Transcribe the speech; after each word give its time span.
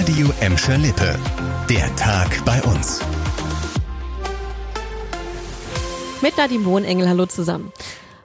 Radio 0.00 0.32
Emscher 0.40 0.78
Lippe. 0.78 1.14
Der 1.68 1.94
Tag 1.96 2.42
bei 2.46 2.58
uns. 2.62 3.02
Mit 6.22 6.38
Nadine 6.38 6.64
Wohnengel, 6.64 7.06
hallo 7.06 7.26
zusammen. 7.26 7.70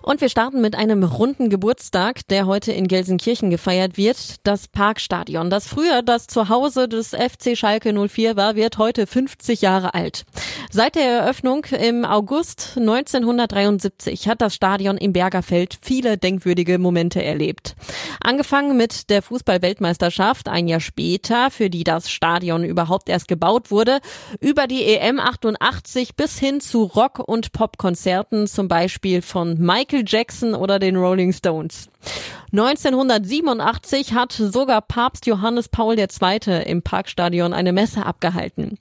Und 0.01 0.21
wir 0.21 0.29
starten 0.29 0.61
mit 0.61 0.75
einem 0.75 1.03
runden 1.03 1.49
Geburtstag, 1.49 2.25
der 2.29 2.45
heute 2.45 2.71
in 2.71 2.87
Gelsenkirchen 2.87 3.49
gefeiert 3.49 3.97
wird. 3.97 4.35
Das 4.43 4.69
Parkstadion, 4.69 5.49
das 5.49 5.67
früher 5.67 6.01
das 6.01 6.27
Zuhause 6.27 6.87
des 6.87 7.09
FC 7.09 7.57
Schalke 7.57 7.91
04 7.91 8.37
war, 8.37 8.55
wird 8.55 8.77
heute 8.77 9.05
50 9.05 9.61
Jahre 9.61 9.93
alt. 9.93 10.25
Seit 10.75 10.95
der 10.95 11.05
Eröffnung 11.05 11.63
im 11.67 12.03
August 12.03 12.73
1973 12.75 14.27
hat 14.27 14.41
das 14.41 14.53
Stadion 14.53 14.97
im 14.97 15.13
Bergerfeld 15.13 15.79
viele 15.81 16.17
denkwürdige 16.17 16.79
Momente 16.79 17.23
erlebt. 17.23 17.75
Angefangen 18.21 18.75
mit 18.75 19.09
der 19.09 19.21
Fußball-Weltmeisterschaft 19.21 20.49
ein 20.49 20.67
Jahr 20.67 20.81
später, 20.81 21.49
für 21.49 21.69
die 21.69 21.85
das 21.85 22.11
Stadion 22.11 22.65
überhaupt 22.65 23.07
erst 23.07 23.29
gebaut 23.29 23.71
wurde, 23.71 23.99
über 24.41 24.67
die 24.67 24.83
EM 24.83 25.21
88 25.21 26.17
bis 26.17 26.37
hin 26.39 26.59
zu 26.59 26.83
Rock- 26.83 27.25
und 27.25 27.53
Popkonzerten, 27.53 28.45
zum 28.45 28.67
Beispiel 28.67 29.21
von 29.21 29.57
Michael 29.57 30.03
Jackson 30.05 30.55
oder 30.55 30.77
den 30.77 30.97
Rolling 30.97 31.31
Stones. 31.31 31.87
1987 32.51 34.13
hat 34.13 34.33
sogar 34.33 34.81
Papst 34.81 35.25
Johannes 35.25 35.69
Paul 35.69 35.97
II. 35.97 36.63
im 36.65 36.81
Parkstadion 36.81 37.53
eine 37.53 37.71
Messe 37.71 38.05
abgehalten. 38.05 38.77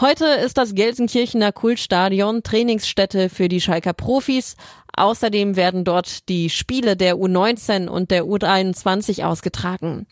Heute 0.00 0.24
ist 0.24 0.56
das 0.56 0.74
Gelsenkirchener 0.74 1.52
Kultstadion 1.52 2.42
Trainingsstätte 2.42 3.28
für 3.28 3.48
die 3.48 3.60
Schalker 3.60 3.92
Profis. 3.92 4.56
Außerdem 4.96 5.54
werden 5.54 5.84
dort 5.84 6.28
die 6.30 6.48
Spiele 6.48 6.96
der 6.96 7.16
U19 7.16 7.88
und 7.88 8.10
der 8.10 8.24
U23 8.24 9.24
ausgetragen. 9.24 10.06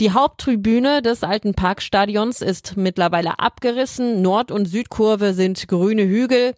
Die 0.00 0.12
Haupttribüne 0.12 1.02
des 1.02 1.24
alten 1.24 1.52
Parkstadions 1.52 2.40
ist 2.40 2.76
mittlerweile 2.76 3.38
abgerissen. 3.38 4.22
Nord- 4.22 4.50
und 4.50 4.64
Südkurve 4.64 5.34
sind 5.34 5.68
grüne 5.68 6.04
Hügel. 6.04 6.54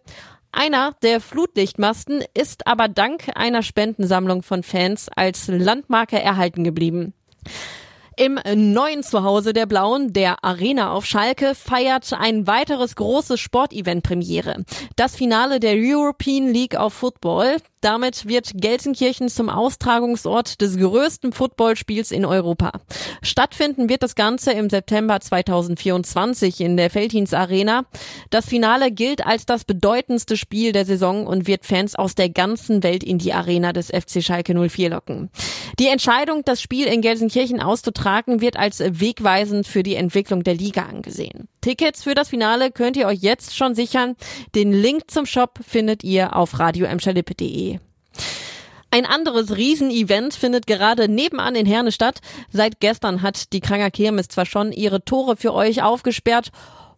Einer 0.53 0.95
der 1.01 1.19
Flutlichtmasten 1.19 2.23
ist 2.33 2.67
aber 2.67 2.87
dank 2.87 3.31
einer 3.35 3.63
Spendensammlung 3.63 4.43
von 4.43 4.63
Fans 4.63 5.07
als 5.13 5.47
Landmarke 5.47 6.21
erhalten 6.21 6.63
geblieben. 6.63 7.13
Im 8.21 8.39
neuen 8.45 9.01
Zuhause 9.01 9.51
der 9.51 9.65
Blauen, 9.65 10.13
der 10.13 10.43
Arena 10.43 10.91
auf 10.91 11.07
Schalke, 11.07 11.55
feiert 11.55 12.13
ein 12.13 12.45
weiteres 12.45 12.95
großes 12.95 13.39
Sportevent 13.39 14.03
Premiere. 14.03 14.63
Das 14.95 15.15
Finale 15.15 15.59
der 15.59 15.73
European 15.75 16.53
League 16.53 16.79
of 16.79 16.93
Football. 16.93 17.57
Damit 17.81 18.27
wird 18.27 18.51
Gelsenkirchen 18.53 19.27
zum 19.27 19.49
Austragungsort 19.49 20.61
des 20.61 20.77
größten 20.77 21.33
Footballspiels 21.33 22.11
in 22.11 22.25
Europa. 22.25 22.71
Stattfinden 23.23 23.89
wird 23.89 24.03
das 24.03 24.13
Ganze 24.13 24.51
im 24.51 24.69
September 24.69 25.19
2024 25.19 26.61
in 26.61 26.77
der 26.77 26.91
Feldhins 26.91 27.33
Arena. 27.33 27.85
Das 28.29 28.45
Finale 28.45 28.91
gilt 28.91 29.25
als 29.25 29.47
das 29.47 29.65
bedeutendste 29.65 30.37
Spiel 30.37 30.73
der 30.73 30.85
Saison 30.85 31.25
und 31.25 31.47
wird 31.47 31.65
Fans 31.65 31.95
aus 31.95 32.13
der 32.13 32.29
ganzen 32.29 32.83
Welt 32.83 33.03
in 33.03 33.17
die 33.17 33.33
Arena 33.33 33.73
des 33.73 33.87
FC 33.87 34.23
Schalke 34.23 34.53
04 34.53 34.91
locken. 34.91 35.31
Die 35.79 35.87
Entscheidung, 35.87 36.43
das 36.45 36.61
Spiel 36.61 36.85
in 36.85 37.01
Gelsenkirchen 37.01 37.61
auszutragen, 37.61 38.41
wird 38.41 38.57
als 38.57 38.79
wegweisend 38.79 39.65
für 39.65 39.81
die 39.81 39.95
Entwicklung 39.95 40.43
der 40.43 40.53
Liga 40.53 40.83
angesehen. 40.83 41.47
Tickets 41.61 42.03
für 42.03 42.15
das 42.15 42.29
Finale 42.29 42.71
könnt 42.71 42.97
ihr 42.97 43.07
euch 43.07 43.19
jetzt 43.21 43.55
schon 43.55 43.75
sichern. 43.75 44.15
Den 44.55 44.73
Link 44.73 45.09
zum 45.09 45.25
Shop 45.25 45.59
findet 45.65 46.03
ihr 46.03 46.35
auf 46.35 46.59
radioemschalippe.de. 46.59 47.79
Ein 48.93 49.05
anderes 49.05 49.55
Riesenevent 49.55 50.33
findet 50.33 50.67
gerade 50.67 51.07
nebenan 51.07 51.55
in 51.55 51.65
Herne 51.65 51.93
statt. 51.93 52.19
Seit 52.51 52.81
gestern 52.81 53.21
hat 53.21 53.53
die 53.53 53.61
Kranger 53.61 53.89
Kirmes 53.89 54.27
zwar 54.27 54.45
schon 54.45 54.73
ihre 54.73 55.05
Tore 55.05 55.37
für 55.37 55.53
euch 55.53 55.81
aufgesperrt 55.81 56.51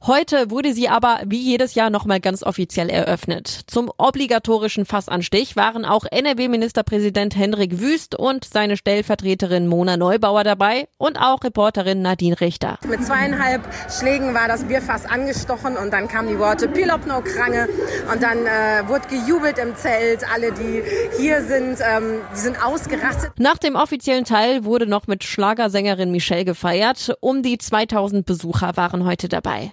Heute 0.06 0.52
wurde 0.52 0.74
sie 0.74 0.90
aber 0.90 1.22
wie 1.26 1.40
jedes 1.40 1.76
Jahr 1.76 1.90
nochmal 1.90 2.20
ganz 2.20 2.44
offiziell 2.44 2.90
eröffnet. 2.90 3.48
Zum 3.68 3.90
obligatorischen 3.98 4.86
Fassanstich 4.86 5.56
waren 5.56 5.86
auch 5.86 6.04
NRW-Ministerpräsident 6.04 7.38
Hendrik 7.38 7.80
Wüst 7.80 8.14
und 8.14 8.44
seine 8.44 8.76
Stellvertreterin 8.76 9.66
Mona 9.66 9.96
Neubauer 9.96 10.44
dabei 10.44 10.90
und 10.98 11.18
auch 11.18 11.42
Reporterin 11.46 12.02
Nadine 12.02 12.42
Richter. 12.42 12.80
Mit 12.86 13.06
zweieinhalb 13.06 13.62
Schlägen 13.98 14.34
war 14.34 14.50
das 14.50 14.66
Bierfass 14.66 15.06
angestochen 15.06 15.78
und 15.78 15.94
dann 15.94 16.10
kamen 16.10 16.28
die 16.28 16.38
Worte 16.38 16.68
Pilopno 16.68 17.22
Krange 17.22 17.70
und 18.12 18.22
dann 18.22 18.46
äh, 18.46 18.86
wurde 18.86 19.08
gejubelt 19.08 19.58
im 19.58 19.74
Zelt. 19.78 20.26
Alle, 20.34 20.52
die 20.52 20.84
hier 21.18 21.42
sind, 21.46 21.78
ähm, 21.80 22.20
die 22.36 22.40
sind 22.40 22.62
ausgerastet. 22.62 23.32
Nach 23.38 23.58
dem 23.58 23.78
offiziellen 23.78 24.26
Teil 24.26 24.66
wurde 24.66 24.86
noch 24.86 25.08
mit 25.08 25.24
Schlagersängerin 25.24 26.12
Michelle 26.12 26.44
gefeiert. 26.44 27.16
Um 27.22 27.42
die 27.42 27.58
2000 27.58 28.26
Besucher 28.26 28.76
waren 28.76 29.06
heute 29.06 29.30
dabei. 29.30 29.72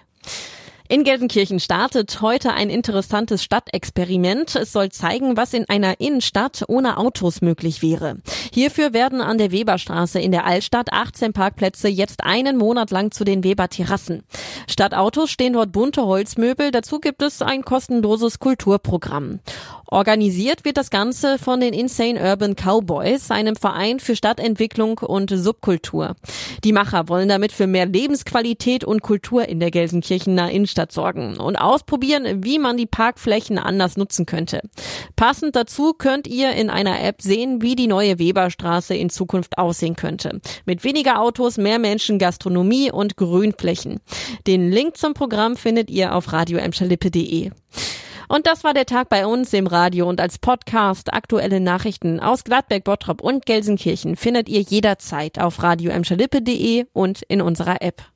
In 0.91 1.05
Gelsenkirchen 1.05 1.61
startet 1.61 2.19
heute 2.19 2.51
ein 2.51 2.69
interessantes 2.69 3.45
Stadtexperiment. 3.45 4.57
Es 4.57 4.73
soll 4.73 4.89
zeigen, 4.89 5.37
was 5.37 5.53
in 5.53 5.69
einer 5.69 6.01
Innenstadt 6.01 6.65
ohne 6.67 6.97
Autos 6.97 7.41
möglich 7.41 7.81
wäre. 7.81 8.17
Hierfür 8.51 8.91
werden 8.91 9.21
an 9.21 9.37
der 9.37 9.53
Weberstraße 9.53 10.19
in 10.19 10.33
der 10.33 10.45
Altstadt 10.45 10.91
18 10.91 11.31
Parkplätze 11.31 11.87
jetzt 11.87 12.25
einen 12.25 12.57
Monat 12.57 12.91
lang 12.91 13.11
zu 13.11 13.23
den 13.23 13.45
Weber-Terrassen. 13.45 14.23
Statt 14.67 14.93
Autos 14.93 15.31
stehen 15.31 15.53
dort 15.53 15.71
bunte 15.71 16.05
Holzmöbel. 16.05 16.71
Dazu 16.71 16.99
gibt 16.99 17.21
es 17.21 17.41
ein 17.41 17.63
kostenloses 17.63 18.39
Kulturprogramm. 18.39 19.39
Organisiert 19.93 20.63
wird 20.63 20.77
das 20.77 20.89
Ganze 20.89 21.37
von 21.37 21.59
den 21.59 21.73
Insane 21.73 22.17
Urban 22.17 22.55
Cowboys, 22.55 23.29
einem 23.29 23.57
Verein 23.57 23.99
für 23.99 24.15
Stadtentwicklung 24.15 24.99
und 24.99 25.29
Subkultur. 25.31 26.15
Die 26.63 26.71
Macher 26.71 27.09
wollen 27.09 27.27
damit 27.27 27.51
für 27.51 27.67
mehr 27.67 27.87
Lebensqualität 27.87 28.85
und 28.85 29.01
Kultur 29.01 29.49
in 29.49 29.59
der 29.59 29.69
Gelsenkirchener 29.69 30.49
Innenstadt 30.49 30.93
sorgen 30.93 31.35
und 31.35 31.57
ausprobieren, 31.57 32.41
wie 32.41 32.57
man 32.57 32.77
die 32.77 32.85
Parkflächen 32.85 33.57
anders 33.57 33.97
nutzen 33.97 34.25
könnte. 34.25 34.61
Passend 35.17 35.57
dazu 35.57 35.91
könnt 35.91 36.25
ihr 36.25 36.53
in 36.53 36.69
einer 36.69 37.03
App 37.03 37.21
sehen, 37.21 37.61
wie 37.61 37.75
die 37.75 37.87
neue 37.87 38.17
Weberstraße 38.17 38.95
in 38.95 39.09
Zukunft 39.09 39.57
aussehen 39.57 39.97
könnte. 39.97 40.39
Mit 40.65 40.85
weniger 40.85 41.19
Autos, 41.19 41.57
mehr 41.57 41.79
Menschen, 41.79 42.17
Gastronomie 42.17 42.93
und 42.93 43.17
Grünflächen. 43.17 43.99
Den 44.47 44.71
Link 44.71 44.95
zum 44.95 45.13
Programm 45.13 45.57
findet 45.57 45.89
ihr 45.89 46.15
auf 46.15 46.31
radioemschalippe.de. 46.31 47.51
Und 48.31 48.47
das 48.47 48.63
war 48.63 48.73
der 48.73 48.85
Tag 48.85 49.09
bei 49.09 49.25
uns 49.25 49.51
im 49.51 49.67
Radio 49.67 50.07
und 50.07 50.21
als 50.21 50.39
Podcast. 50.39 51.13
Aktuelle 51.13 51.59
Nachrichten 51.59 52.21
aus 52.21 52.45
Gladbeck, 52.45 52.85
Bottrop 52.85 53.21
und 53.21 53.45
Gelsenkirchen 53.45 54.15
findet 54.15 54.47
ihr 54.47 54.61
jederzeit 54.61 55.37
auf 55.37 55.61
radio 55.61 55.91
und 56.93 57.23
in 57.23 57.41
unserer 57.41 57.81
App. 57.81 58.11